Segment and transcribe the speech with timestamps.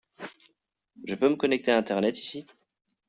[1.03, 2.47] Je peux me connecter à Internet ici?